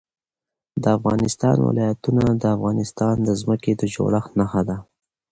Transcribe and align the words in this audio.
د 0.81 0.83
افغانستان 0.97 1.57
ولايتونه 1.69 2.23
د 2.41 2.43
افغانستان 2.55 3.15
د 3.27 3.29
ځمکې 3.41 3.71
د 3.79 3.81
جوړښت 3.93 4.31
نښه 4.39 4.61
ده. 4.69 4.77